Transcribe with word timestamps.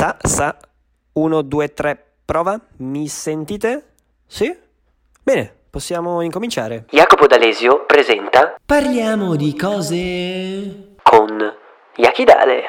Sa, 0.00 0.16
sa, 0.22 0.56
1, 1.12 1.42
2, 1.42 1.74
3, 1.74 2.04
prova, 2.24 2.58
mi 2.78 3.06
sentite? 3.06 3.88
Sì? 4.26 4.50
Bene, 5.22 5.54
possiamo 5.68 6.22
incominciare. 6.22 6.86
Jacopo 6.88 7.26
D'Alesio 7.26 7.84
presenta 7.84 8.54
Parliamo 8.64 9.36
di 9.36 9.54
cose... 9.54 10.94
con 11.02 11.38
Yakidale. 11.96 12.62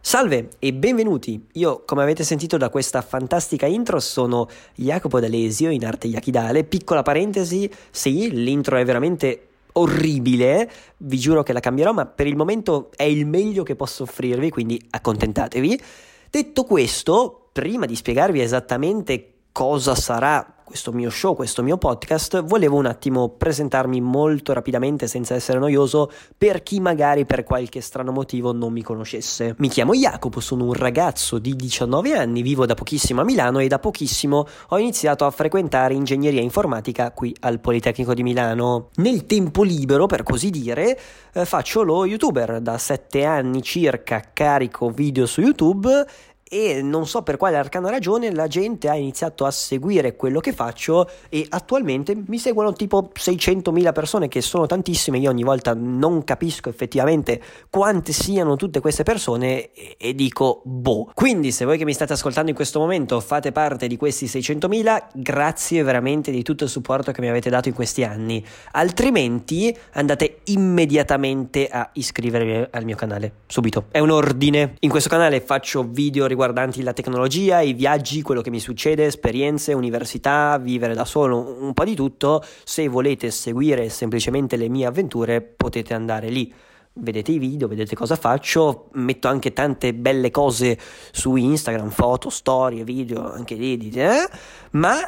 Salve 0.00 0.48
e 0.58 0.72
benvenuti. 0.72 1.46
Io, 1.52 1.82
come 1.84 2.04
avete 2.04 2.24
sentito 2.24 2.56
da 2.56 2.70
questa 2.70 3.02
fantastica 3.02 3.66
intro, 3.66 4.00
sono 4.00 4.48
Jacopo 4.74 5.20
D'Alesio 5.20 5.68
in 5.68 5.84
arte 5.84 6.06
Yakidale. 6.06 6.64
Piccola 6.64 7.02
parentesi, 7.02 7.70
sì, 7.90 8.30
l'intro 8.30 8.78
è 8.78 8.84
veramente 8.86 9.48
orribile, 9.72 10.70
vi 10.96 11.18
giuro 11.18 11.42
che 11.42 11.52
la 11.52 11.60
cambierò, 11.60 11.92
ma 11.92 12.06
per 12.06 12.26
il 12.26 12.36
momento 12.36 12.88
è 12.96 13.02
il 13.02 13.26
meglio 13.26 13.62
che 13.62 13.76
posso 13.76 14.04
offrirvi, 14.04 14.48
quindi 14.48 14.82
accontentatevi. 14.88 16.10
Detto 16.32 16.64
questo, 16.64 17.50
prima 17.52 17.84
di 17.84 17.94
spiegarvi 17.94 18.40
esattamente 18.40 19.32
cosa 19.52 19.94
sarà 19.94 20.62
questo 20.72 20.90
mio 20.92 21.10
show, 21.10 21.34
questo 21.34 21.62
mio 21.62 21.76
podcast, 21.76 22.42
volevo 22.44 22.78
un 22.78 22.86
attimo 22.86 23.28
presentarmi 23.28 24.00
molto 24.00 24.54
rapidamente 24.54 25.06
senza 25.06 25.34
essere 25.34 25.58
noioso 25.58 26.10
per 26.38 26.62
chi 26.62 26.80
magari 26.80 27.26
per 27.26 27.44
qualche 27.44 27.82
strano 27.82 28.10
motivo 28.10 28.52
non 28.52 28.72
mi 28.72 28.82
conoscesse. 28.82 29.54
Mi 29.58 29.68
chiamo 29.68 29.92
Jacopo, 29.92 30.40
sono 30.40 30.64
un 30.64 30.72
ragazzo 30.72 31.38
di 31.38 31.54
19 31.54 32.16
anni, 32.16 32.40
vivo 32.40 32.64
da 32.64 32.72
pochissimo 32.72 33.20
a 33.20 33.24
Milano 33.24 33.58
e 33.58 33.68
da 33.68 33.78
pochissimo 33.78 34.46
ho 34.68 34.78
iniziato 34.78 35.26
a 35.26 35.30
frequentare 35.30 35.92
ingegneria 35.92 36.40
informatica 36.40 37.10
qui 37.10 37.36
al 37.40 37.60
Politecnico 37.60 38.14
di 38.14 38.22
Milano. 38.22 38.88
Nel 38.94 39.26
tempo 39.26 39.64
libero, 39.64 40.06
per 40.06 40.22
così 40.22 40.48
dire, 40.48 40.98
eh, 41.34 41.44
faccio 41.44 41.82
lo 41.82 42.06
youtuber, 42.06 42.62
da 42.62 42.78
7 42.78 43.26
anni 43.26 43.60
circa 43.60 44.30
carico 44.32 44.88
video 44.88 45.26
su 45.26 45.42
YouTube 45.42 46.06
e 46.52 46.82
non 46.82 47.06
so 47.06 47.22
per 47.22 47.38
quale 47.38 47.56
arcana 47.56 47.88
ragione 47.88 48.30
la 48.30 48.46
gente 48.46 48.90
ha 48.90 48.94
iniziato 48.94 49.46
a 49.46 49.50
seguire 49.50 50.16
quello 50.16 50.38
che 50.38 50.52
faccio 50.52 51.08
e 51.30 51.46
attualmente 51.48 52.14
mi 52.26 52.36
seguono 52.36 52.74
tipo 52.74 53.10
600.000 53.14 53.92
persone 53.94 54.28
che 54.28 54.42
sono 54.42 54.66
tantissime, 54.66 55.16
io 55.16 55.30
ogni 55.30 55.44
volta 55.44 55.72
non 55.74 56.24
capisco 56.24 56.68
effettivamente 56.68 57.40
quante 57.70 58.12
siano 58.12 58.56
tutte 58.56 58.80
queste 58.80 59.02
persone 59.02 59.72
e, 59.72 59.96
e 59.96 60.14
dico 60.14 60.60
boh. 60.64 61.10
Quindi 61.14 61.52
se 61.52 61.64
voi 61.64 61.78
che 61.78 61.86
mi 61.86 61.94
state 61.94 62.12
ascoltando 62.12 62.50
in 62.50 62.56
questo 62.56 62.78
momento 62.78 63.18
fate 63.20 63.50
parte 63.50 63.86
di 63.86 63.96
questi 63.96 64.26
600.000, 64.26 65.04
grazie 65.14 65.82
veramente 65.82 66.30
di 66.30 66.42
tutto 66.42 66.64
il 66.64 66.70
supporto 66.70 67.12
che 67.12 67.22
mi 67.22 67.30
avete 67.30 67.48
dato 67.48 67.68
in 67.68 67.74
questi 67.74 68.04
anni, 68.04 68.44
altrimenti 68.72 69.74
andate 69.92 70.40
immediatamente 70.44 71.68
a 71.68 71.88
iscrivervi 71.94 72.68
al 72.72 72.84
mio 72.84 72.96
canale, 72.96 73.32
subito. 73.46 73.86
È 73.90 74.00
un 74.00 74.10
ordine. 74.10 74.74
In 74.80 74.90
questo 74.90 75.08
canale 75.08 75.40
faccio 75.40 75.82
video 75.82 76.26
riguardanti 76.26 76.40
riguardanti 76.42 76.82
la 76.82 76.92
tecnologia, 76.92 77.60
i 77.60 77.72
viaggi, 77.72 78.20
quello 78.20 78.40
che 78.40 78.50
mi 78.50 78.58
succede, 78.58 79.06
esperienze, 79.06 79.74
università, 79.74 80.58
vivere 80.58 80.92
da 80.92 81.04
solo, 81.04 81.56
un 81.60 81.72
po' 81.72 81.84
di 81.84 81.94
tutto. 81.94 82.42
Se 82.64 82.88
volete 82.88 83.30
seguire 83.30 83.88
semplicemente 83.88 84.56
le 84.56 84.68
mie 84.68 84.86
avventure 84.86 85.40
potete 85.40 85.94
andare 85.94 86.28
lì. 86.30 86.52
Vedete 86.94 87.30
i 87.30 87.38
video, 87.38 87.68
vedete 87.68 87.94
cosa 87.94 88.16
faccio, 88.16 88.88
metto 88.94 89.28
anche 89.28 89.52
tante 89.52 89.94
belle 89.94 90.30
cose 90.30 90.76
su 91.12 91.36
Instagram, 91.36 91.90
foto, 91.90 92.28
storie, 92.28 92.82
video, 92.82 93.32
anche 93.32 93.54
edit, 93.54 93.96
eh? 93.96 94.28
ma 94.72 94.98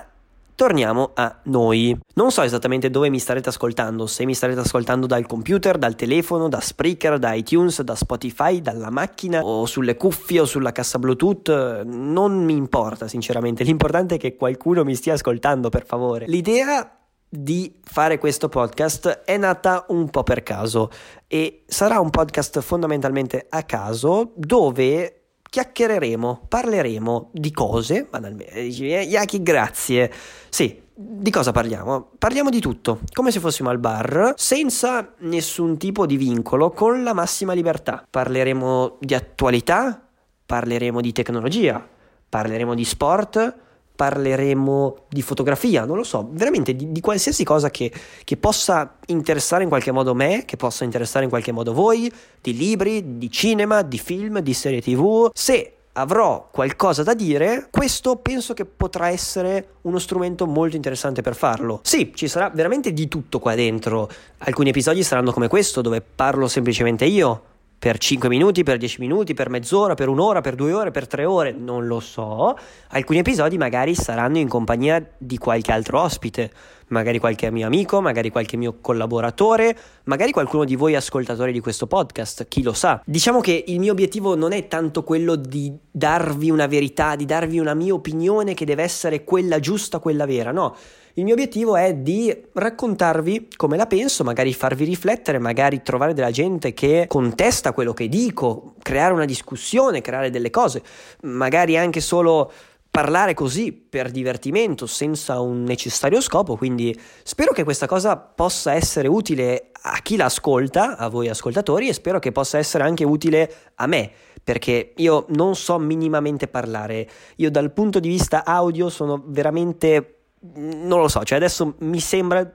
Torniamo 0.57 1.11
a 1.15 1.41
noi. 1.45 1.99
Non 2.15 2.31
so 2.31 2.43
esattamente 2.43 2.89
dove 2.89 3.11
mi 3.11 3.19
starete 3.19 3.49
ascoltando, 3.49 4.07
se 4.07 4.25
mi 4.25 4.35
starete 4.35 4.61
ascoltando 4.61 5.07
dal 5.07 5.27
computer, 5.27 5.79
dal 5.79 5.97
telefono, 5.97 6.49
da 6.49 6.61
Spreaker, 6.61 7.19
da 7.19 7.33
iTunes, 7.33 7.83
da 7.83 7.97
Spotify, 7.97 8.61
dalla 8.61 8.91
macchina 8.91 9.41
o 9.41 9.67
sulle 9.67 9.97
cuffie 9.97 10.41
o 10.41 10.45
sulla 10.45 10.71
cassa 10.71 11.01
Bluetooth, 11.01 11.83
non 11.85 12.45
mi 12.45 12.57
importa 12.57 13.09
sinceramente, 13.09 13.65
l'importante 13.65 14.15
è 14.15 14.19
che 14.19 14.37
qualcuno 14.37 14.85
mi 14.85 14.95
stia 14.95 15.15
ascoltando 15.15 15.71
per 15.71 15.85
favore. 15.85 16.27
L'idea 16.27 16.99
di 17.29 17.81
fare 17.83 18.19
questo 18.19 18.49
podcast 18.49 19.23
è 19.25 19.37
nata 19.37 19.87
un 19.89 20.09
po' 20.09 20.23
per 20.23 20.45
caso 20.45 20.89
e 21.27 21.65
sarà 21.67 21.99
un 21.99 22.11
podcast 22.11 22.61
fondamentalmente 22.61 23.47
a 23.49 23.65
caso 23.65 24.33
dove 24.37 25.24
chiacchiereremo, 25.55 26.47
parleremo 26.49 27.31
di 27.31 27.53
cose, 27.53 28.09
banalmente, 28.11 28.59
Yaki 28.59 29.41
grazie, 29.41 30.13
sì, 30.49 30.83
di 30.93 31.31
cosa 31.31 31.53
parliamo? 31.53 32.11
Parliamo 32.19 32.51
di 32.51 32.59
tutto, 32.59 32.99
come 33.13 33.31
se 33.31 33.39
fossimo 33.39 33.71
al 33.71 33.79
bar, 33.79 34.33
senza 34.35 35.15
nessun 35.19 35.77
tipo 35.79 36.07
di 36.07 36.17
vincolo, 36.17 36.73
con 36.73 37.05
la 37.05 37.13
massima 37.13 37.53
libertà. 37.53 38.05
Parleremo 38.11 38.97
di 38.99 39.15
attualità, 39.15 40.05
parleremo 40.45 41.01
di 41.01 41.13
tecnologia, 41.13 41.87
parleremo 42.29 42.75
di 42.75 42.85
sport, 42.85 43.57
parleremo 43.95 44.97
di 45.09 45.23
fotografia, 45.23 45.85
non 45.85 45.97
lo 45.97 46.03
so, 46.03 46.29
veramente 46.33 46.75
di, 46.75 46.91
di 46.91 47.01
qualsiasi 47.01 47.45
cosa 47.45 47.71
che, 47.71 47.93
che, 48.25 48.37
possa 48.37 48.97
interessare 49.07 49.63
in 49.63 49.69
qualche 49.69 49.93
modo 49.93 50.15
me, 50.15 50.45
che 50.45 50.57
possa 50.57 50.85
interessare 50.85 51.25
in 51.25 51.31
qualche 51.31 51.53
modo 51.53 51.73
voi, 51.73 52.13
di 52.41 52.57
libri, 52.57 53.19
di 53.19 53.31
cinema, 53.31 53.83
di 53.83 53.99
film, 53.99 54.41
di 54.41 54.53
serie 54.53 54.81
tv. 54.81 55.31
Se 55.33 55.73
avrò 55.93 56.49
qualcosa 56.51 57.05
da 57.05 57.15
dire, 57.15 57.69
questo 57.71 58.17
penso 58.17 58.53
che 58.53 58.65
potrà 58.65 59.11
essere 59.11 59.75
uno 59.83 60.01
strumento 60.01 60.47
molto 60.47 60.75
interessante 60.75 61.23
per 61.23 61.37
farlo. 61.37 61.81
Sì, 61.83 62.13
ci 62.15 62.27
sarà 62.27 62.51
veramente 62.51 62.93
di 62.93 63.07
tutto 63.07 63.39
qua 63.39 63.55
dentro. 63.55 64.11
Alcuni 64.39 64.71
episodi 64.71 65.05
saranno 65.05 65.33
come 65.33 65.47
questo, 65.47 65.81
dove 65.83 66.01
parlo 66.01 66.49
semplicemente 66.49 67.05
io 67.05 67.53
per 67.85 67.99
5 67.99 68.31
minuti, 68.31 68.63
per 68.63 68.79
10 68.79 68.97
minuti, 69.01 69.35
per 69.35 69.51
mezz'ora, 69.51 69.93
per 69.93 70.09
un'ora, 70.09 70.41
per 70.41 70.55
due 70.55 70.73
ore, 70.73 70.91
per 70.91 71.07
tre 71.07 71.27
ore, 71.27 71.53
non 71.53 71.87
lo 71.87 72.01
so. 72.01 72.57
Alcuni 72.89 73.19
episodi 73.19 73.59
magari 73.59 73.95
saranno 73.95 74.39
in 74.39 74.49
compagnia 74.49 75.07
di 75.19 75.37
qualche 75.37 75.71
altro 75.71 76.01
ospite, 76.01 76.51
magari 76.87 77.19
qualche 77.19 77.51
mio 77.51 77.67
amico, 77.67 78.01
magari 78.01 78.31
qualche 78.31 78.57
mio 78.57 78.79
collaboratore, 78.81 79.77
magari 80.05 80.33
qualcuno 80.33 80.65
di 80.65 80.77
voi 80.77 80.95
ascoltatori 80.95 81.53
di 81.53 81.61
questo 81.61 81.87
podcast, 81.87 82.49
chi 82.49 82.63
lo 82.63 82.73
sa. 82.73 83.03
Diciamo 83.05 83.41
che 83.41 83.65
il 83.67 83.79
mio 83.79 83.93
obiettivo 83.93 84.35
non 84.35 84.53
è 84.53 84.67
tanto 84.67 85.03
quello 85.03 85.37
di 85.37 85.71
darvi 85.91 86.49
una 86.51 86.67
verità, 86.67 87.17
di 87.17 87.27
darvi 87.27 87.59
una 87.59 87.75
mia 87.75 87.93
opinione 87.93 88.55
che 88.55 88.65
deve 88.65 88.83
essere 88.83 89.25
quella 89.25 89.61
giusta, 89.61 89.99
quella 89.99 90.25
vera, 90.25 90.53
no 90.53 90.75
il 91.17 91.25
mio 91.25 91.35
obiettivo 91.35 91.77
è 91.77 91.95
di 91.95 92.35
raccontarvi 92.53 93.51
come 93.55 93.77
la 93.77 93.87
penso, 93.87 94.25
magari 94.25 94.53
farvi 94.53 94.85
riflettere, 94.85 95.39
magari 95.39 95.83
trovare 95.83 96.13
della 96.13 96.33
gente 96.33 96.75
che 96.75 97.05
contesta 97.09 97.73
quello 97.73 97.93
che 97.93 98.09
dico, 98.09 98.75
creare 98.83 99.13
una 99.13 99.25
discussione, 99.25 100.01
creare 100.01 100.31
delle 100.31 100.51
cose, 100.51 100.83
magari 101.23 101.77
anche 101.77 102.01
solo 102.01 102.51
parlare 102.91 103.35
così 103.35 103.73
per 103.73 104.11
divertimento 104.11 104.87
senza 104.87 105.41
un 105.41 105.63
necessario 105.63 106.21
scopo, 106.21 106.57
quindi 106.57 106.97
spero 107.23 107.53
che 107.53 107.65
questa 107.65 107.87
cosa 107.87 108.17
possa 108.17 108.73
essere 108.73 109.09
utile 109.09 109.71
a 109.83 109.99
chi 110.03 110.17
l'ascolta, 110.17 110.97
a 110.97 111.09
voi 111.09 111.29
ascoltatori 111.29 111.89
e 111.89 111.93
spero 111.93 112.19
che 112.19 112.33
possa 112.33 112.59
essere 112.59 112.85
anche 112.85 113.05
utile 113.05 113.53
a 113.75 113.87
me, 113.87 114.11
perché 114.43 114.93
io 114.97 115.27
non 115.31 115.57
so 115.57 115.79
minimamente 115.79 116.49
parlare, 116.49 117.09
io 117.37 117.51
dal 117.51 117.73
punto 117.73 117.99
di 117.99 118.09
vista 118.09 118.45
audio 118.45 118.89
sono 118.89 119.23
veramente 119.27 120.14
non 120.55 121.01
lo 121.01 121.09
so, 121.09 121.23
cioè 121.25 121.39
adesso 121.39 121.75
mi 121.79 122.01
sembra 122.01 122.49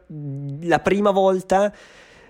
la 0.61 0.79
prima 0.79 1.11
volta 1.11 1.73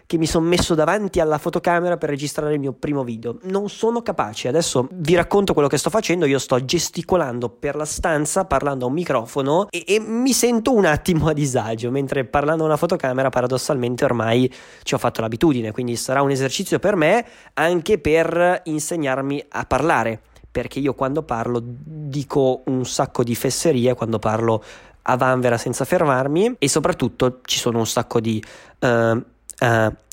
che 0.09 0.17
mi 0.17 0.25
sono 0.25 0.47
messo 0.47 0.73
davanti 0.73 1.19
alla 1.19 1.37
fotocamera 1.37 1.97
per 1.97 2.09
registrare 2.09 2.55
il 2.55 2.59
mio 2.59 2.73
primo 2.73 3.03
video. 3.03 3.37
Non 3.43 3.69
sono 3.69 4.01
capace. 4.01 4.47
Adesso 4.47 4.87
vi 4.91 5.13
racconto 5.13 5.53
quello 5.53 5.67
che 5.67 5.77
sto 5.77 5.91
facendo. 5.91 6.25
Io 6.25 6.39
sto 6.39 6.65
gesticolando 6.65 7.47
per 7.47 7.75
la 7.75 7.85
stanza, 7.85 8.45
parlando 8.45 8.85
a 8.85 8.87
un 8.87 8.95
microfono 8.95 9.67
e, 9.69 9.83
e 9.85 9.99
mi 9.99 10.33
sento 10.33 10.73
un 10.73 10.85
attimo 10.85 11.27
a 11.27 11.33
disagio. 11.33 11.91
Mentre 11.91 12.25
parlando 12.25 12.63
a 12.63 12.65
una 12.65 12.75
fotocamera, 12.77 13.29
paradossalmente, 13.29 14.03
ormai 14.03 14.51
ci 14.81 14.95
ho 14.95 14.97
fatto 14.97 15.21
l'abitudine. 15.21 15.71
Quindi 15.71 15.95
sarà 15.95 16.23
un 16.23 16.31
esercizio 16.31 16.79
per 16.79 16.95
me 16.95 17.23
anche 17.53 17.99
per 17.99 18.61
insegnarmi 18.63 19.45
a 19.47 19.63
parlare. 19.65 20.21
Perché 20.59 20.79
io 20.79 20.93
quando 20.93 21.23
parlo 21.23 21.61
dico 21.63 22.63
un 22.65 22.85
sacco 22.85 23.23
di 23.23 23.33
fesserie, 23.33 23.93
quando 23.93 24.19
parlo 24.19 24.61
a 25.03 25.15
vanvera 25.15 25.57
senza 25.57 25.85
fermarmi 25.85 26.55
e 26.59 26.67
soprattutto 26.67 27.39
ci 27.45 27.57
sono 27.57 27.77
un 27.77 27.87
sacco 27.87 28.19
di 28.19 28.43
uh, 28.79 28.87
uh, 28.87 29.23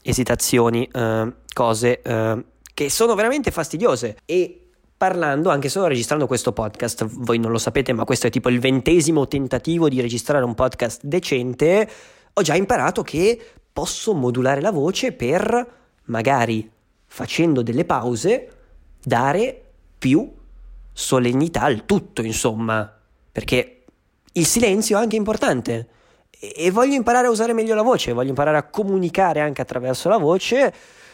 esitazioni, 0.02 0.88
uh, 0.92 1.32
cose 1.52 2.00
che 2.72 2.90
sono 2.90 3.16
veramente 3.16 3.50
fastidiose. 3.50 4.18
E 4.24 4.68
parlando 4.96 5.50
anche 5.50 5.68
solo 5.68 5.88
registrando 5.88 6.28
questo 6.28 6.52
podcast, 6.52 7.04
voi 7.06 7.38
non 7.40 7.50
lo 7.50 7.58
sapete 7.58 7.92
ma 7.92 8.04
questo 8.04 8.28
è 8.28 8.30
tipo 8.30 8.48
il 8.48 8.60
ventesimo 8.60 9.26
tentativo 9.26 9.88
di 9.88 10.00
registrare 10.00 10.44
un 10.44 10.54
podcast 10.54 11.02
decente, 11.02 11.90
ho 12.32 12.42
già 12.42 12.54
imparato 12.54 13.02
che 13.02 13.40
posso 13.72 14.14
modulare 14.14 14.60
la 14.60 14.70
voce 14.70 15.10
per 15.10 15.74
magari 16.04 16.70
facendo 17.04 17.62
delle 17.62 17.84
pause 17.84 18.50
dare 19.02 19.62
più 19.98 20.30
solennità 20.98 21.60
al 21.60 21.84
tutto, 21.84 22.22
insomma, 22.22 22.90
perché 23.30 23.84
il 24.32 24.46
silenzio 24.46 24.96
è 24.96 25.02
anche 25.02 25.16
importante. 25.16 25.88
E 26.30 26.70
voglio 26.70 26.94
imparare 26.94 27.26
a 27.26 27.30
usare 27.30 27.52
meglio 27.52 27.74
la 27.74 27.82
voce, 27.82 28.14
voglio 28.14 28.30
imparare 28.30 28.56
a 28.56 28.68
comunicare 28.70 29.40
anche 29.40 29.60
attraverso 29.60 30.08
la 30.08 30.16
voce, 30.16 30.72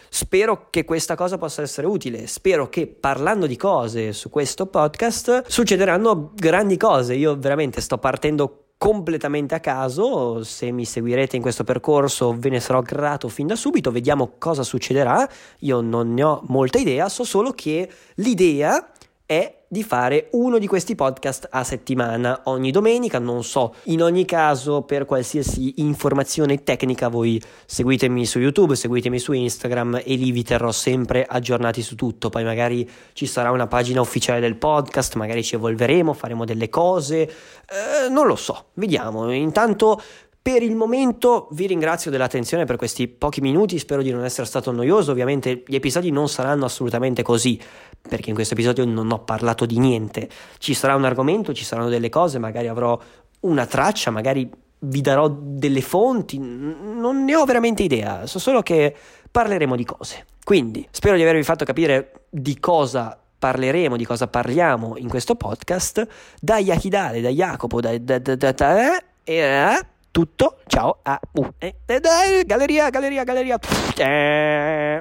spero 0.09 0.69
che 0.71 0.85
questa 0.85 1.17
cosa 1.17 1.37
possa 1.37 1.63
essere 1.63 1.89
utile, 1.89 2.29
spero 2.29 2.69
che 2.69 2.87
parlando 2.87 3.47
di 3.47 3.57
cose 3.57 4.13
su 4.13 4.31
questo 4.31 4.67
podcast 4.67 5.47
succederanno 5.49 6.31
grandi 6.35 6.77
cose, 6.77 7.15
io 7.15 7.37
veramente 7.37 7.81
sto 7.81 7.99
partendo 7.99 8.67
completamente 8.79 9.57
a 9.57 9.61
caso, 9.61 10.45
se 10.45 10.71
mi 10.71 10.85
seguirete 10.85 11.35
in 11.35 11.43
questo 11.43 11.65
percorso 11.65 12.37
ve 12.37 12.51
ne 12.51 12.61
sarò 12.61 12.83
grato 12.83 13.29
fin 13.29 13.49
da 13.49 13.57
subito, 13.57 13.91
vediamo 13.91 14.35
cosa 14.39 14.63
succederà, 14.63 15.29
io 15.61 15.81
non 15.81 16.15
ne 16.15 16.23
ho 16.23 16.43
molta 16.47 16.79
idea, 16.79 17.09
so 17.09 17.25
solo 17.25 17.53
che 17.53 17.89
l'idea 18.17 18.92
è 19.33 19.61
di 19.67 19.83
fare 19.83 20.29
uno 20.33 20.59
di 20.59 20.67
questi 20.67 20.95
podcast 20.95 21.49
a 21.51 21.65
settimana 21.65 22.43
ogni 22.45 22.71
domenica, 22.71 23.19
non 23.19 23.43
so. 23.43 23.75
In 23.85 24.03
ogni 24.03 24.27
caso, 24.27 24.83
per 24.83 25.07
qualsiasi 25.07 25.81
informazione 25.81 26.63
tecnica, 26.63 27.09
voi 27.09 27.41
seguitemi 27.65 28.27
su 28.27 28.39
YouTube, 28.39 28.77
seguitemi 28.77 29.19
su 29.19 29.33
Instagram 29.33 30.03
e 30.05 30.15
lì 30.17 30.31
vi 30.31 30.43
terrò 30.43 30.71
sempre 30.71 31.25
aggiornati 31.27 31.81
su 31.81 31.95
tutto. 31.95 32.29
Poi 32.29 32.45
magari 32.45 32.87
ci 33.15 33.25
sarà 33.25 33.51
una 33.51 33.67
pagina 33.67 34.03
ufficiale 34.03 34.41
del 34.41 34.57
podcast, 34.57 35.15
magari 35.15 35.43
ci 35.43 35.55
evolveremo, 35.55 36.13
faremo 36.13 36.45
delle 36.45 36.69
cose, 36.69 37.23
eh, 37.23 38.09
non 38.11 38.27
lo 38.27 38.37
so, 38.37 38.67
vediamo. 38.75 39.33
Intanto 39.33 40.03
per 40.43 40.61
il 40.65 40.75
momento 40.75 41.47
vi 41.53 41.69
ringrazio 41.69 42.11
dell'attenzione 42.11 42.65
per 42.65 42.75
questi 42.75 43.07
pochi 43.07 43.41
minuti, 43.41 43.79
spero 43.79 44.03
di 44.03 44.11
non 44.11 44.25
essere 44.25 44.45
stato 44.45 44.73
noioso, 44.73 45.13
ovviamente 45.13 45.63
gli 45.65 45.77
episodi 45.77 46.11
non 46.11 46.29
saranno 46.29 46.65
assolutamente 46.65 47.23
così, 47.23 47.61
perché 48.09 48.31
in 48.31 48.35
questo 48.35 48.55
episodio 48.55 48.85
non 48.85 49.13
ho 49.13 49.21
parlato 49.21 49.67
di 49.67 49.79
niente, 49.79 50.29
ci 50.59 50.75
sarà 50.75 50.97
un 50.97 51.05
argomento, 51.05 51.55
ci 51.55 51.65
saranno 51.65 51.89
delle 51.89 52.09
cose, 52.09 52.41
magari 52.41 52.67
avrò 52.67 52.99
una 53.41 53.67
traccia, 53.67 54.11
magari 54.11 54.51
vi 54.81 55.01
darò 55.01 55.29
delle 55.33 55.81
fonti, 55.81 56.39
non 56.41 57.23
ne 57.23 57.37
ho 57.37 57.45
veramente 57.45 57.85
idea, 57.85 58.27
so 58.27 58.41
solo 58.41 58.63
che 58.63 58.93
parleremo 59.31 59.77
di 59.77 59.85
cose. 59.85 60.27
Quindi 60.43 60.85
spero 60.91 61.15
di 61.15 61.23
avervi 61.23 61.45
fatto 61.45 61.65
capire 61.65 62.25
di 62.29 62.59
cosa 62.59 63.17
parleremo, 63.39 63.97
di 63.97 64.05
cosa 64.05 64.27
parliamo 64.27 64.97
in 64.97 65.09
questo 65.09 65.37
podcast, 65.37 66.05
da 66.41 66.59
Yakidale, 66.59 67.21
da 67.21 67.29
Jacopo, 67.29 67.81
da... 67.81 67.97
da, 67.97 68.19
da, 68.19 68.35
da, 68.35 68.51
da 68.51 69.03
eh, 69.25 69.87
tutto, 70.13 70.59
ciao 70.67 70.99
a 71.03 71.19
uh, 71.33 71.49
eh, 71.59 71.75
eh, 71.87 72.45
galleria, 72.45 72.91
galleria, 72.91 73.25
galleria. 73.25 73.59
Eh. 73.97 75.01